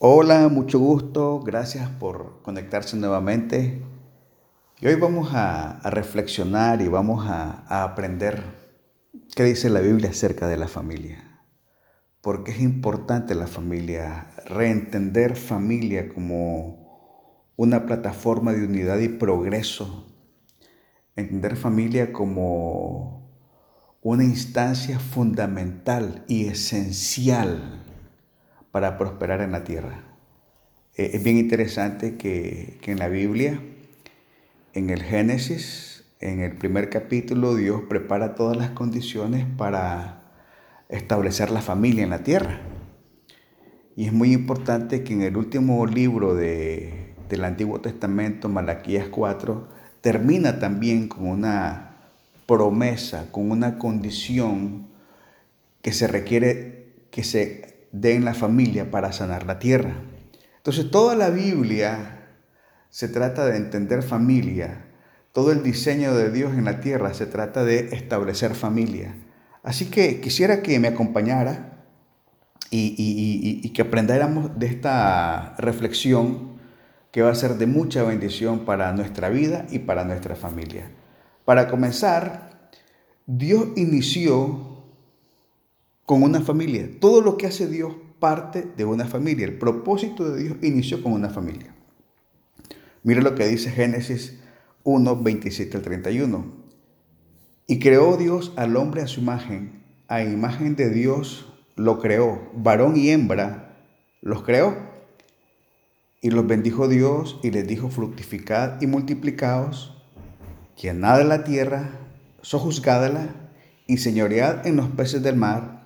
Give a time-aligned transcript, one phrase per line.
[0.00, 3.82] Hola, mucho gusto, gracias por conectarse nuevamente.
[4.80, 8.44] Y hoy vamos a, reflexionar y vamos a, a, aprender
[9.34, 11.42] qué dice la Biblia acerca de la familia.
[12.20, 20.06] Porque es importante la familia, reentender familia como una plataforma de unidad y progreso.
[21.16, 23.32] Entender familia como
[24.00, 27.87] una instancia fundamental y esencial
[28.70, 30.04] para prosperar en la tierra.
[30.96, 33.60] Eh, es bien interesante que, en la Biblia,
[34.74, 40.22] en el Génesis, en el primer capítulo, Dios prepara todas las condiciones para
[40.88, 42.60] establecer la familia en la tierra.
[43.94, 49.68] Y es muy importante que en el último libro de, del Antiguo Testamento, Malaquías 4,
[50.00, 51.96] termina también con una
[52.46, 54.88] promesa, con una condición
[55.82, 59.94] que se requiere que se de en la familia para sanar la tierra.
[60.56, 62.18] Entonces toda la Biblia
[62.90, 64.86] se trata de entender familia.
[65.32, 69.14] Todo el diseño de Dios en la tierra se trata de establecer familia.
[69.62, 71.84] Así que quisiera que me acompañara
[72.70, 76.58] y, que aprendiéramos de esta reflexión
[77.10, 80.90] que va a ser de mucha bendición para nuestra vida y para nuestra familia.
[81.44, 82.70] Para comenzar,
[83.26, 84.67] Dios inició
[86.08, 86.88] con una familia.
[87.00, 89.44] Todo lo que hace Dios parte de una familia.
[89.44, 91.74] El propósito de Dios inició con una familia.
[93.02, 94.40] Mira lo que dice Génesis
[94.84, 96.46] 1, 27 al 31.
[97.66, 99.82] Y creó Dios al hombre a su imagen.
[100.08, 102.40] A imagen de Dios lo creó.
[102.54, 103.76] Varón y hembra
[104.22, 104.78] los creó.
[106.22, 110.02] Y los bendijo Dios y les dijo, fructificad y multiplicaos,
[110.80, 111.90] llenad la tierra,
[112.40, 113.50] sojuzgádala
[113.86, 115.77] y señoread en los peces del mar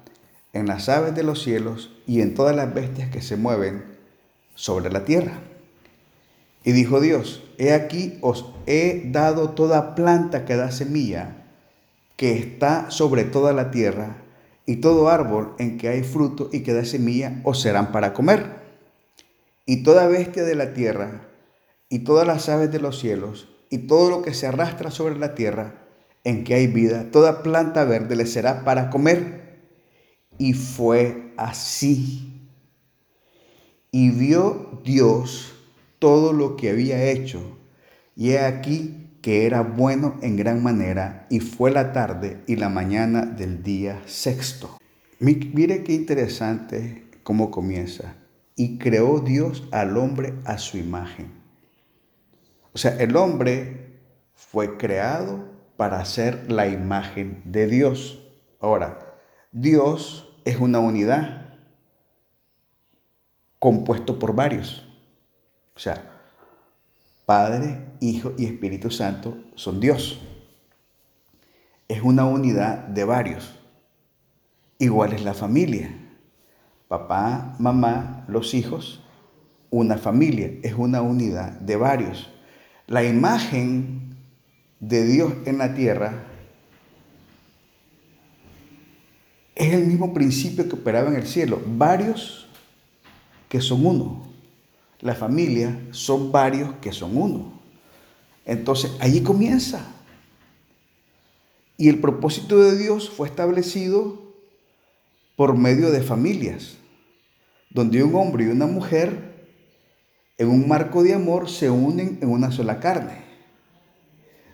[0.52, 3.84] en las aves de los cielos y en todas las bestias que se mueven
[4.54, 5.40] sobre la tierra.
[6.64, 11.46] Y dijo Dios, he aquí os he dado toda planta que da semilla,
[12.16, 14.18] que está sobre toda la tierra,
[14.64, 18.62] y todo árbol en que hay fruto y que da semilla os serán para comer.
[19.66, 21.28] Y toda bestia de la tierra,
[21.88, 25.34] y todas las aves de los cielos, y todo lo que se arrastra sobre la
[25.34, 25.82] tierra,
[26.24, 29.51] en que hay vida, toda planta verde le será para comer.
[30.38, 32.48] Y fue así.
[33.90, 35.52] Y vio Dios
[35.98, 37.58] todo lo que había hecho.
[38.16, 41.26] Y he aquí que era bueno en gran manera.
[41.30, 44.78] Y fue la tarde y la mañana del día sexto.
[45.20, 48.16] Mire qué interesante cómo comienza.
[48.56, 51.30] Y creó Dios al hombre a su imagen.
[52.72, 54.00] O sea, el hombre
[54.34, 58.26] fue creado para ser la imagen de Dios.
[58.60, 59.11] Ahora,
[59.52, 61.56] Dios es una unidad
[63.58, 64.88] compuesto por varios.
[65.76, 66.10] O sea,
[67.26, 70.20] Padre, Hijo y Espíritu Santo son Dios.
[71.86, 73.54] Es una unidad de varios.
[74.78, 75.98] Igual es la familia.
[76.88, 79.04] Papá, mamá, los hijos,
[79.68, 80.50] una familia.
[80.62, 82.30] Es una unidad de varios.
[82.86, 84.16] La imagen
[84.80, 86.31] de Dios en la tierra
[89.54, 91.60] es el mismo principio que operaba en el cielo.
[91.66, 92.46] Varios
[93.48, 94.26] que son uno.
[95.00, 97.52] La familia son varios que son uno.
[98.44, 99.86] Entonces, allí comienza.
[101.76, 104.22] Y el propósito de Dios fue establecido
[105.36, 106.76] por medio de familias,
[107.70, 109.32] donde un hombre y una mujer
[110.38, 113.22] en un marco de amor se unen en una sola carne.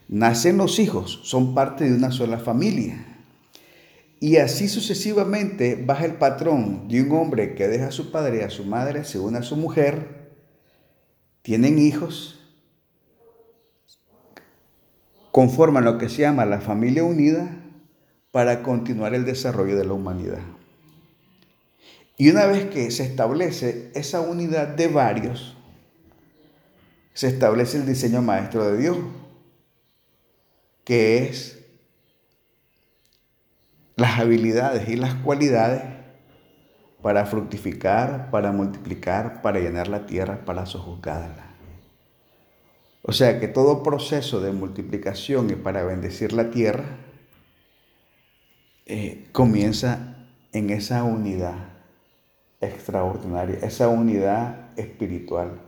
[0.09, 3.08] Nacen los hijos, son parte de una sola familia.
[4.21, 8.51] Y así sucesivamente baja el patrón de un hombre que deja a su padre a
[8.51, 10.33] su madre, se une a su mujer,
[11.43, 12.41] tienen hijos,
[15.31, 17.49] conforman lo que se llama la familia unida
[18.33, 20.43] para continuar el desarrollo de la humanidad.
[22.17, 25.57] Y una vez que se establece esa unidad de varios,
[27.15, 28.99] se establece el diseño maestro de Dios,
[30.83, 31.58] que es
[33.99, 35.83] las habilidades y las cualidades
[37.03, 41.47] para fructificar, para multiplicar, para llenar la tierra, para sojuzgarla.
[43.03, 46.85] O sea que todo proceso de multiplicación y para bendecir la tierra
[48.87, 51.57] eh, comienza en esa unidad
[52.61, 55.61] extraordinaria, esa unidad espiritual,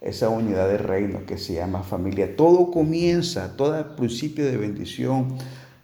[0.00, 2.34] esa unidad de reino que se llama familia.
[2.34, 5.38] Todo comienza, todo principio de bendición,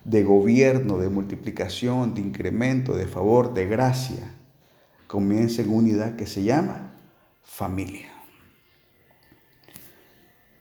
[0.05, 4.35] de gobierno, de multiplicación, de incremento, de favor, de gracia,
[5.07, 6.95] comienza en unidad que se llama
[7.45, 8.11] familia.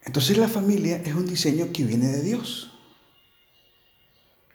[0.03, 2.67] Entonces la familia es un diseño que viene de Dios.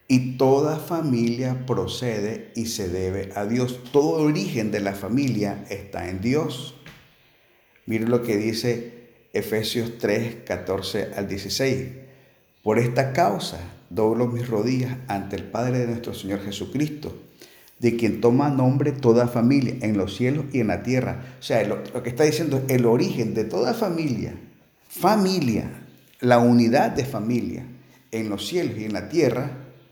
[0.08, 3.80] Y toda familia procede y se debe a Dios.
[3.90, 6.76] Todo origen de la familia está en Dios.
[7.86, 11.88] Miren lo que dice Efesios 3, 14 al 16.
[12.62, 17.16] Por esta causa doblo mis rodillas ante el Padre de nuestro Señor Jesucristo,
[17.78, 21.36] de quien toma nombre toda familia en los cielos y en la tierra.
[21.38, 24.34] O sea, lo, que está diciendo es el origen de toda familia,
[24.88, 25.70] familia,
[26.20, 27.66] la unidad de familia
[28.12, 29.50] en los cielos y en la tierra,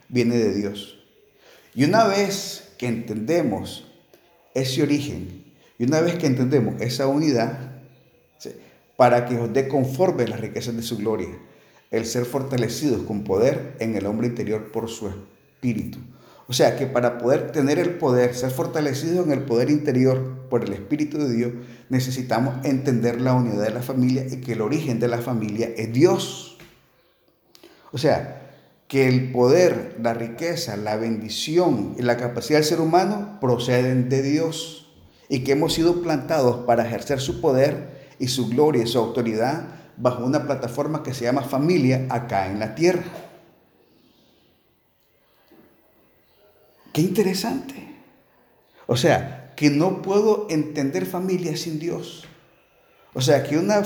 [0.08, 0.98] viene de Dios.
[1.74, 3.86] Y una vez que entendemos
[4.54, 5.44] ese origen,
[5.78, 7.72] y una vez que entendemos esa unidad,
[8.96, 11.36] para que os dé conforme las riquezas de su gloria,
[11.96, 15.98] el ser fortalecidos con poder en el hombre interior por su espíritu.
[16.46, 20.64] O sea que para poder tener el poder, ser fortalecidos en el poder interior por
[20.64, 21.52] el Espíritu de Dios,
[21.88, 25.92] necesitamos entender la unidad de la familia y que el origen de la familia es
[25.92, 26.58] Dios.
[27.92, 28.42] O sea,
[28.88, 34.22] que el poder, la riqueza, la bendición y la capacidad del ser humano proceden de
[34.22, 34.92] Dios
[35.30, 39.83] y que hemos sido plantados para ejercer su poder y su gloria y su autoridad
[39.96, 43.04] bajo una plataforma que se llama familia acá en la tierra.
[46.92, 47.74] Qué interesante.
[48.86, 52.24] O sea, que no puedo entender familia sin Dios.
[53.14, 53.82] O sea, que una,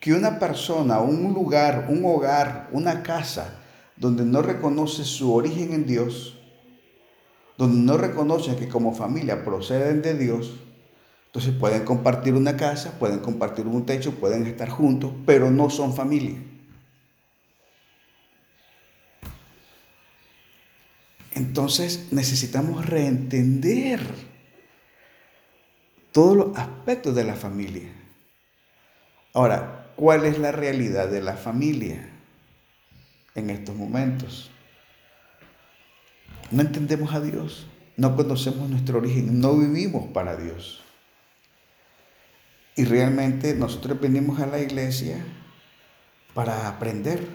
[0.00, 3.60] que una persona, un lugar, un hogar, una casa,
[3.96, 6.38] donde no reconoce su origen en Dios,
[7.56, 10.54] donde no reconoce que como familia proceden de Dios,
[11.36, 15.94] entonces pueden compartir una casa, pueden compartir un techo, pueden estar juntos, pero no son
[15.94, 16.38] familia.
[21.32, 24.00] Entonces necesitamos reentender
[26.10, 27.92] todos los aspectos de la familia.
[29.34, 32.08] Ahora, ¿cuál es la realidad de la familia
[33.34, 34.50] en estos momentos?
[36.50, 37.66] No entendemos a Dios,
[37.98, 40.85] no conocemos nuestro origen, no vivimos para Dios.
[42.76, 45.16] Y realmente nosotros venimos a la iglesia
[46.34, 47.26] para aprender,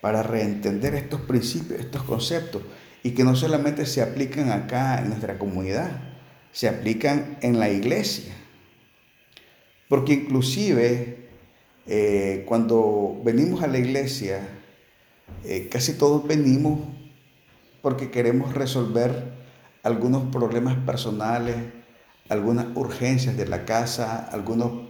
[0.00, 2.62] para reentender estos principios, estos conceptos,
[3.04, 6.02] y que no solamente se aplican acá en nuestra comunidad,
[6.50, 8.34] se aplican en la iglesia.
[9.88, 11.28] Porque inclusive
[11.86, 14.40] eh, cuando venimos a la iglesia,
[15.44, 16.80] eh, casi todos venimos
[17.80, 19.32] porque queremos resolver
[19.82, 21.56] algunos problemas personales,
[22.28, 24.88] algunas urgencias de la casa, algunos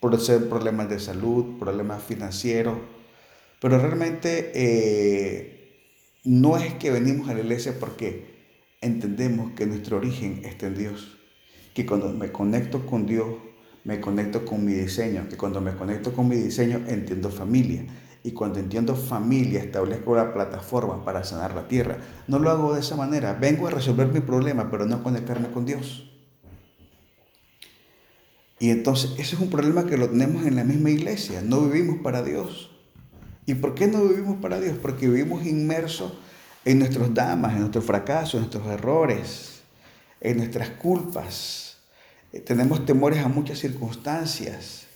[0.00, 2.76] problemas de salud, problemas financieros,
[3.60, 5.78] pero realmente eh,
[6.24, 8.32] no es que venimos a la iglesia porque
[8.80, 11.18] entendemos que nuestro origen está en Dios,
[11.72, 13.28] que cuando me conecto con Dios,
[13.84, 17.84] me conecto con mi diseño, que cuando me conecto con mi diseño entiendo familia.
[18.24, 21.98] Y cuando entiendo familia, establezco la plataforma para sanar la tierra.
[22.28, 23.34] No lo hago de esa manera.
[23.34, 26.11] Vengo a resolver mi problema, pero no a conectarme con Dios.
[28.62, 31.42] Y entonces ese es un problema que lo tenemos en la misma iglesia.
[31.42, 32.70] No vivimos para Dios.
[33.44, 34.78] ¿Y por qué no vivimos para Dios?
[34.80, 36.12] Porque vivimos inmersos
[36.64, 39.62] en nuestros damas, en nuestros fracasos, en nuestros errores,
[40.20, 41.78] en nuestras culpas.
[42.32, 44.86] Eh, tenemos temores a muchas circunstancias.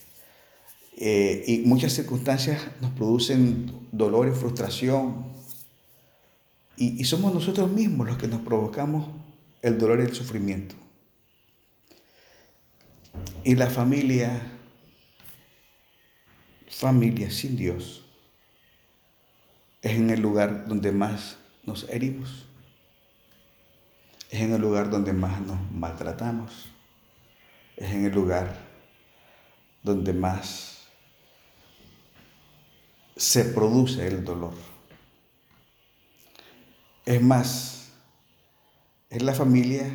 [0.97, 5.35] Eh, y muchas circunstancias nos producen dolor y frustración.
[6.77, 9.09] y somos nosotros mismos los que nos provocamos
[9.61, 10.77] el dolor y el sufrimiento.
[13.45, 14.43] Y la familia,
[16.69, 18.05] familia sin Dios,
[19.83, 22.47] es en el lugar donde más nos herimos.
[24.31, 26.69] Es en el lugar donde más nos maltratamos.
[27.77, 28.57] Es en el lugar
[29.83, 30.89] donde más
[33.17, 34.55] se produce el dolor.
[37.05, 37.93] Es más,
[39.09, 39.89] es la familia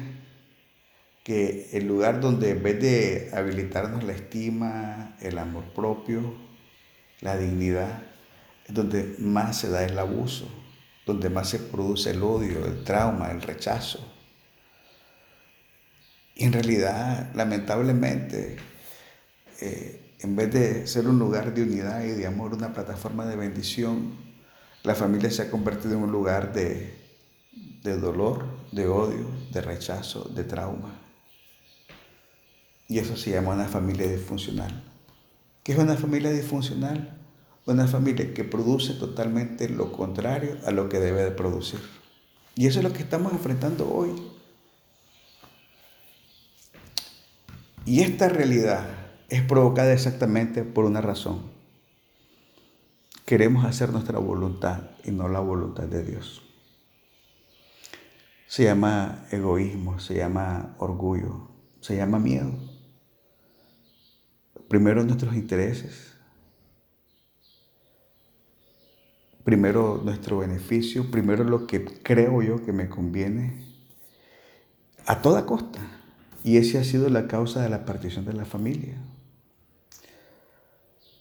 [1.23, 6.35] que el lugar donde en vez de habilitarnos la estima, el amor propio,
[7.21, 8.03] la dignidad,
[8.67, 10.47] es donde más se da el abuso,
[11.05, 13.99] donde más se produce el odio, el trauma, el rechazo.
[16.35, 18.57] Y en realidad, lamentablemente,
[19.59, 23.35] eh, en vez de ser un lugar de unidad y de amor, una plataforma de
[23.35, 24.15] bendición,
[24.83, 26.95] la familia se ha convertido en un lugar de,
[27.83, 31.00] de dolor, de odio, de rechazo, de trauma.
[32.91, 34.83] Y eso se llama una familia disfuncional.
[35.63, 37.17] ¿Qué es una familia disfuncional?
[37.65, 41.79] Una familia que produce totalmente lo contrario a lo que debe de producir.
[42.53, 44.21] Y eso es lo que estamos enfrentando hoy.
[47.85, 48.85] Y esta realidad
[49.29, 51.43] es provocada exactamente por una razón.
[53.23, 56.41] Queremos hacer nuestra voluntad y no la voluntad de Dios.
[58.47, 61.47] Se llama egoísmo, se llama orgullo,
[61.79, 62.70] se llama miedo.
[64.71, 66.13] Primero nuestros intereses,
[69.43, 73.65] primero nuestro beneficio, primero lo que creo yo que me conviene,
[75.05, 75.81] a toda costa.
[76.45, 78.95] Y esa ha sido la causa de la partición de la familia.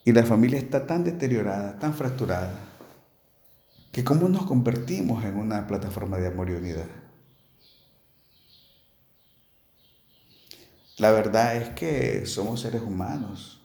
[0.05, 2.55] Y la familia está tan deteriorada, tan fracturada,
[3.91, 7.00] que cómo nos convertimos en una plataforma de amor y unidad.
[11.01, 13.63] La verdad es que somos seres humanos.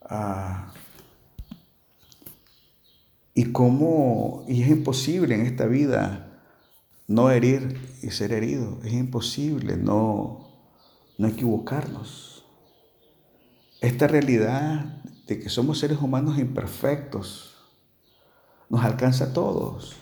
[0.00, 0.72] Ah,
[3.34, 6.40] y cómo, y es imposible en esta vida
[7.08, 8.80] no herir y ser herido.
[8.82, 10.48] Es imposible no,
[11.18, 12.46] no equivocarnos.
[13.82, 17.54] Esta realidad de que somos seres humanos imperfectos
[18.70, 19.94] nos alcanza a todos.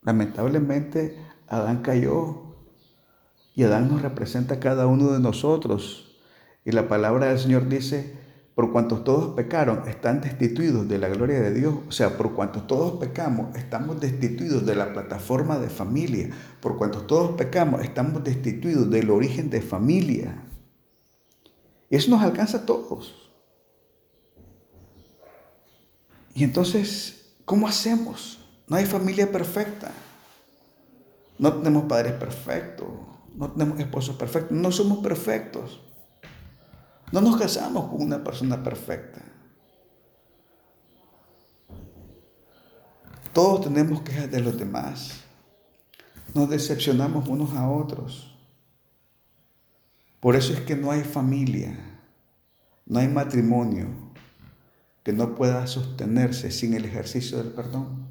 [0.00, 2.49] Lamentablemente, Adán cayó
[3.54, 6.18] y Adán nos representa a cada uno de nosotros.
[6.64, 8.14] Y la palabra del Señor dice,
[8.54, 11.74] por cuanto todos pecaron, están destituidos de la gloria de Dios.
[11.88, 16.30] O sea, por cuanto todos pecamos, estamos destituidos de la plataforma de familia.
[16.60, 20.42] Por cuanto todos pecamos, estamos destituidos del origen de familia.
[21.88, 23.32] Y eso nos alcanza a todos.
[26.34, 28.38] Y entonces, ¿cómo hacemos?
[28.68, 29.90] No hay familia perfecta.
[31.38, 32.88] No tenemos padres perfectos.
[33.34, 34.56] No tenemos esposos perfectos.
[34.56, 35.80] No somos perfectos.
[37.12, 39.22] No nos casamos con una persona perfecta.
[43.32, 45.20] Todos tenemos quejas de los demás.
[46.34, 48.36] Nos decepcionamos unos a otros.
[50.20, 51.78] Por eso es que no hay familia,
[52.84, 53.88] no hay matrimonio
[55.02, 58.09] que no pueda sostenerse sin el ejercicio del perdón.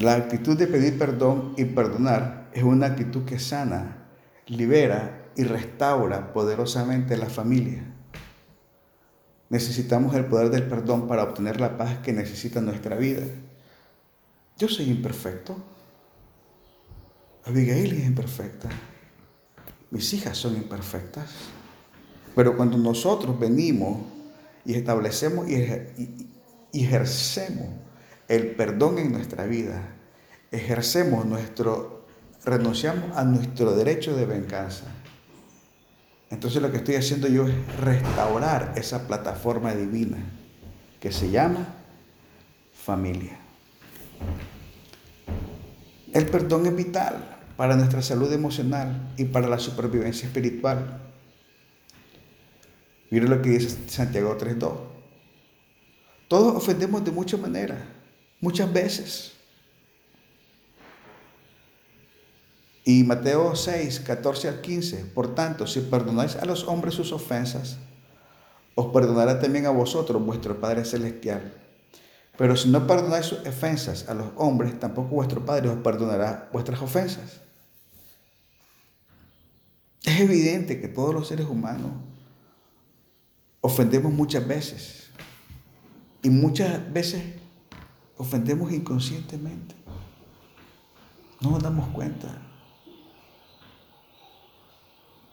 [0.00, 4.08] La actitud de pedir perdón y perdonar es una actitud que sana,
[4.46, 7.84] libera y restaura poderosamente la familia.
[9.50, 13.26] Necesitamos el poder del perdón para obtener la paz que necesita nuestra vida.
[14.56, 15.54] Yo soy imperfecto.
[17.44, 18.70] Abigail es imperfecta.
[19.90, 21.30] Mis hijas son imperfectas.
[22.34, 23.98] Pero cuando nosotros venimos
[24.64, 26.32] y establecemos y
[26.72, 27.89] ejercemos
[28.30, 29.82] el perdón en nuestra vida,
[30.52, 32.06] ejercemos nuestro,
[32.44, 34.84] renunciamos a nuestro derecho de venganza.
[36.30, 40.18] Entonces lo que estoy haciendo yo es restaurar esa plataforma divina
[41.00, 41.74] que se llama
[42.72, 43.36] familia.
[46.12, 51.00] El perdón es vital para nuestra salud emocional y para la supervivencia espiritual.
[53.10, 54.72] Mire lo que dice Santiago 3.2.
[56.28, 57.80] Todos ofendemos de muchas maneras,
[58.40, 59.32] muchas veces.
[62.84, 65.04] Y Mateo 6, 14 al 15.
[65.06, 67.78] Por tanto, si perdonáis a los hombres sus ofensas,
[68.74, 71.52] os perdonará también a vosotros vuestro Padre Celestial.
[72.38, 76.80] Pero si no perdonáis sus ofensas a los hombres, tampoco vuestro Padre os perdonará vuestras
[76.80, 77.40] ofensas.
[80.04, 81.92] Es evidente que todos los seres humanos
[83.60, 85.10] ofendemos muchas veces.
[86.22, 87.22] Y muchas veces
[88.20, 89.74] ofendemos inconscientemente.
[91.40, 92.28] No nos damos cuenta.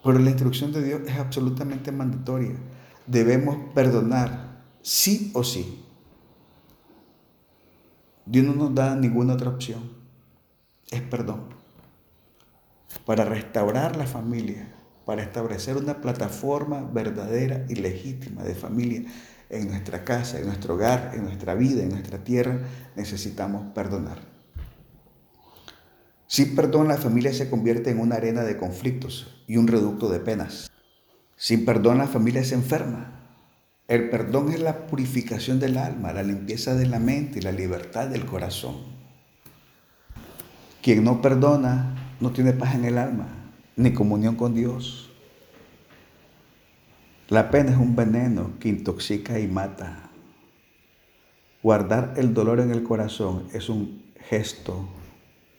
[0.04, 2.56] Pero la instrucción de Dios es absolutamente mandatoria.
[3.06, 5.84] Debemos perdonar sí o sí.
[8.26, 9.92] Dios no nos da ninguna otra opción.
[10.90, 11.58] Es perdón
[13.06, 14.74] para restaurar la familia,
[15.06, 19.04] para establecer una plataforma verdadera y legítima de familia
[19.50, 22.60] en nuestra casa, en nuestro hogar, en nuestra vida, en nuestra tierra,
[22.96, 24.20] necesitamos perdonar.
[26.28, 30.20] Sin perdón la familia se convierte en una arena de conflictos y un reducto de
[30.20, 30.70] penas.
[31.38, 33.14] Sin perdón la familia se enferma.
[33.88, 38.10] El perdón es la purificación del alma, la limpieza de la mente y la libertad
[38.10, 38.76] del corazón.
[40.82, 43.28] Quien no perdona no tiene paz en el alma,
[43.78, 45.07] ni comunión con Dios.
[47.30, 50.12] La pena es un veneno que intoxica y mata.
[51.62, 54.88] Guardar el dolor en el corazón es un gesto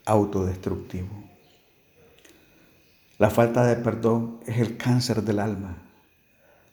[0.06, 1.24] autodestructivo.
[3.18, 5.76] La falta de perdón es el cáncer del alma.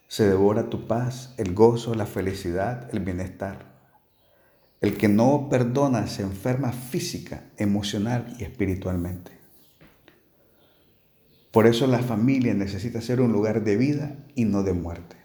[0.08, 3.66] Se devora tu paz, el gozo, la felicidad, el bienestar.
[4.80, 9.35] El que no perdona se enferma física, emocional y espiritualmente.
[11.56, 15.16] Por eso la familia necesita ser un lugar de vida y no de muerte.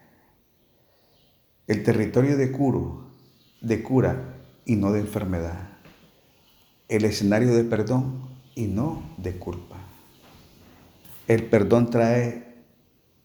[1.68, 2.54] El territorio de
[3.60, 5.72] de cura y no de enfermedad.
[6.88, 9.76] El escenario de perdón y no de culpa.
[11.28, 12.64] El perdón trae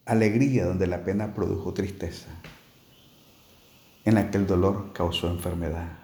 [0.05, 2.27] alegría donde la pena produjo tristeza,
[4.05, 5.97] en la que el dolor causó enfermedad.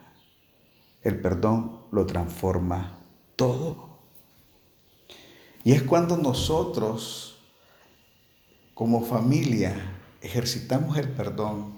[1.03, 3.01] El perdón lo transforma
[3.35, 3.92] todo.
[5.65, 7.37] Y es cuando nosotros,
[8.75, 9.75] como familia,
[10.21, 11.75] ejercitamos el perdón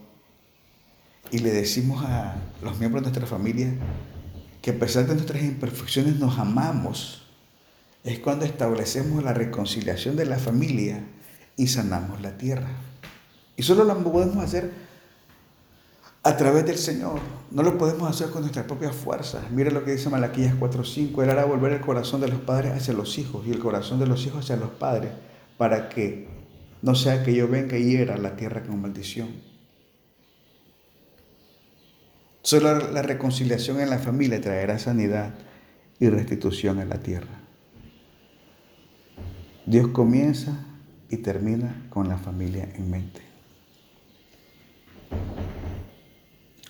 [1.31, 3.75] y le decimos a los miembros de nuestra familia
[4.63, 7.23] que a pesar de nuestras imperfecciones nos amamos,
[8.03, 11.05] es cuando establecemos la reconciliación de la familia
[11.57, 12.69] y sanamos la tierra.
[13.57, 14.73] Y solo lo podemos hacer
[16.25, 17.21] a través del Señor.
[17.51, 19.51] No lo podemos hacer con nuestras propias fuerzas.
[19.51, 21.23] Mira lo que dice Malaquías 4:5.
[21.23, 24.07] Él hará volver el corazón de los padres hacia los hijos y el corazón de
[24.07, 25.13] los hijos hacia los padres
[25.59, 26.27] para que
[26.81, 29.29] no sea que yo venga y hiera la tierra con maldición.
[32.43, 35.35] Solo la reconciliación en la familia traerá sanidad
[35.99, 37.41] y restitución en la tierra.
[39.67, 40.67] Dios comienza
[41.09, 43.34] y termina con la familia en mente.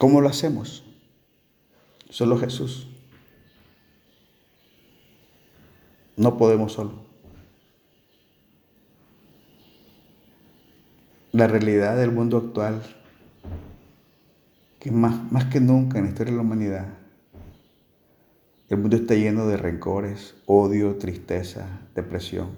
[0.05, 0.85] ¿Cómo lo hacemos?
[2.11, 2.89] Solo Jesús.
[6.19, 6.93] No podemos solo.
[11.33, 12.83] La realidad del mundo actual,
[14.79, 16.99] que más, más que nunca en la historia de la humanidad,
[18.69, 22.51] el mundo está lleno de rencores, odio, tristeza, depresión.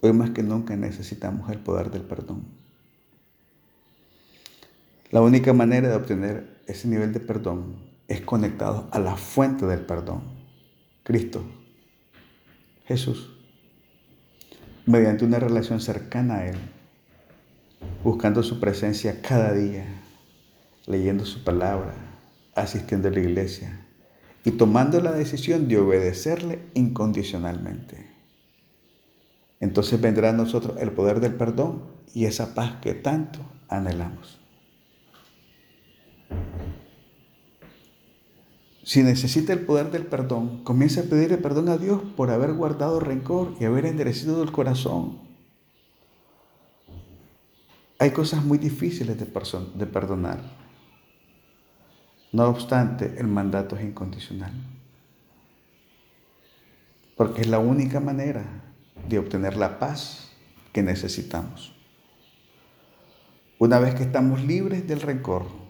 [0.00, 2.57] Hoy más que nunca necesitamos el poder del perdón.
[5.10, 7.76] La única manera de obtener ese nivel de perdón
[8.08, 10.22] es conectado a la fuente del perdón,
[11.02, 11.42] Cristo,
[12.84, 13.30] Jesús,
[14.84, 16.58] mediante una relación cercana a Él,
[18.04, 19.86] buscando su presencia cada día,
[20.86, 21.94] leyendo su palabra,
[22.54, 23.86] asistiendo a la iglesia
[24.44, 28.10] y tomando la decisión de obedecerle incondicionalmente.
[29.58, 34.37] Entonces vendrá a nosotros el poder del perdón y esa paz que tanto anhelamos.
[38.88, 43.00] Si necesita el poder del perdón, comienza a pedirle perdón a Dios por haber guardado
[43.00, 45.18] rencor y haber enderecido el corazón.
[47.98, 50.40] Hay cosas muy difíciles de perdonar.
[52.32, 54.54] No obstante, el mandato es incondicional.
[57.14, 58.46] Porque es la única manera
[59.06, 60.30] de obtener la paz
[60.72, 61.74] que necesitamos.
[63.58, 65.67] Una vez que estamos libres del rencor,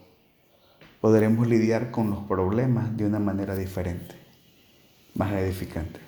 [1.00, 4.16] podremos lidiar con los problemas de una manera diferente,
[5.14, 6.00] más edificante.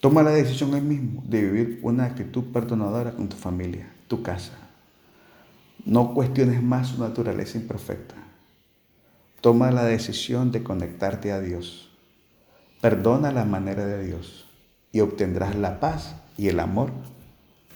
[0.00, 4.52] Toma la decisión hoy mismo de vivir una actitud perdonadora con tu familia, tu casa.
[5.84, 8.14] No cuestiones más su naturaleza imperfecta.
[9.40, 11.90] Toma la decisión de conectarte a Dios.
[12.80, 14.46] Perdona la manera de Dios
[14.92, 16.90] y obtendrás la paz y el amor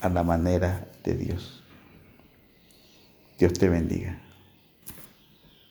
[0.00, 1.62] a la manera de Dios.
[3.38, 4.27] Dios te bendiga.